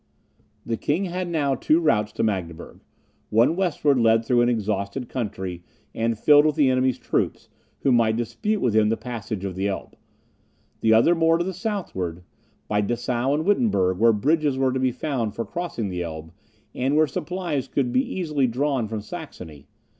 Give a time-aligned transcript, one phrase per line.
[0.65, 2.79] The king had now two routes to Magdeburg;
[3.29, 5.61] one westward led through an exhausted country,
[5.93, 7.49] and filled with the enemy's troops,
[7.81, 9.95] who might dispute with him the passage of the Elbe;
[10.79, 12.23] the other more to the southward,
[12.67, 16.31] by Dessau and Wittenberg, where bridges were to be found for crossing the Elbe,
[16.73, 19.67] and where supplies could easily be drawn from Saxony.